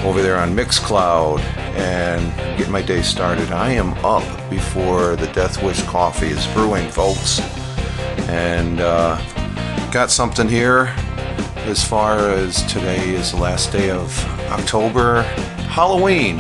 [0.03, 1.39] over there on Mixcloud
[1.77, 3.53] and get my day started.
[3.53, 7.39] I am up before the Death Wish coffee is brewing, folks.
[8.29, 9.17] And uh,
[9.91, 10.93] got something here
[11.65, 14.17] as far as today is the last day of
[14.51, 15.21] October,
[15.69, 16.39] Halloween.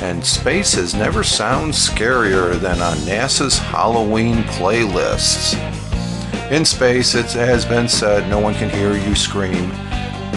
[0.00, 5.54] And spaces never sound scarier than on NASA's Halloween playlists.
[6.50, 9.70] In space, it has been said no one can hear you scream.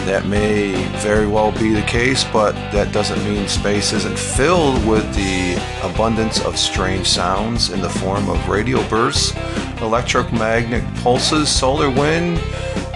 [0.05, 5.06] That may very well be the case, but that doesn't mean space isn't filled with
[5.16, 9.34] the abundance of strange sounds in the form of radio bursts,
[9.80, 12.42] electromagnetic pulses, solar wind,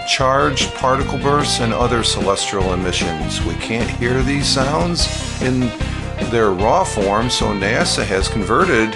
[0.08, 3.42] charged particle bursts, and other celestial emissions.
[3.44, 5.06] We can't hear these sounds
[5.40, 5.60] in
[6.30, 8.92] their raw form, so NASA has converted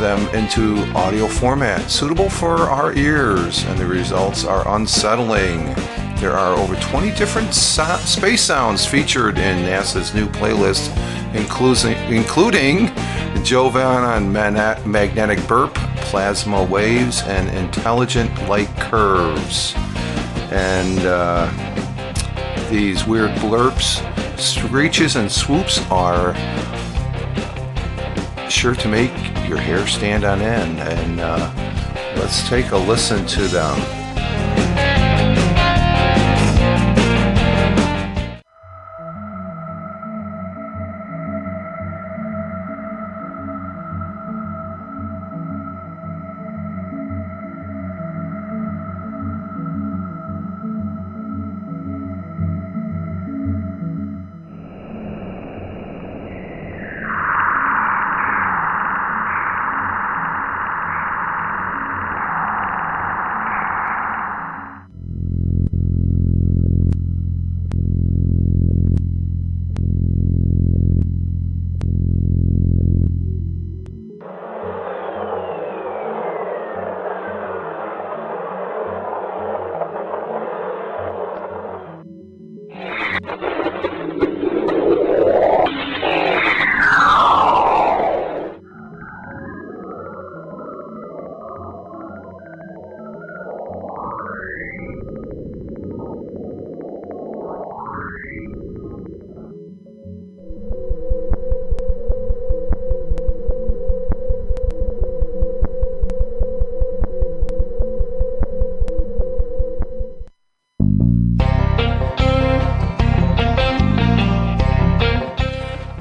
[0.00, 5.74] them into audio format suitable for our ears, and the results are unsettling.
[6.22, 10.88] There are over 20 different so- space sounds featured in NASA's new playlist,
[11.34, 12.86] including, including
[13.42, 19.74] Jovian on man- magnetic burp, plasma waves, and intelligent light curves.
[20.52, 21.50] And uh,
[22.70, 23.98] these weird blurps,
[24.38, 26.34] screeches, and swoops are
[28.48, 29.10] sure to make
[29.48, 30.78] your hair stand on end.
[30.78, 31.50] And uh,
[32.14, 34.01] let's take a listen to them.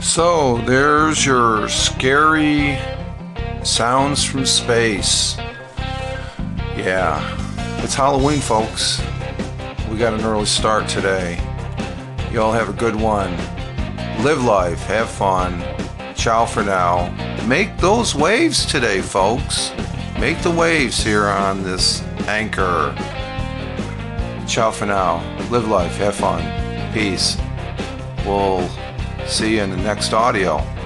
[0.01, 2.77] So there's your scary
[3.63, 5.37] sounds from space.
[6.75, 7.21] Yeah,
[7.83, 8.99] it's Halloween, folks.
[9.91, 11.35] We got an early start today.
[12.31, 13.31] Y'all have a good one.
[14.23, 15.63] Live life, have fun.
[16.15, 17.09] Ciao for now.
[17.45, 19.71] Make those waves today, folks.
[20.19, 22.95] Make the waves here on this anchor.
[24.47, 25.21] Ciao for now.
[25.51, 26.41] Live life, have fun.
[26.91, 27.37] Peace.
[28.25, 28.67] We'll
[29.27, 30.80] See you in the next audio.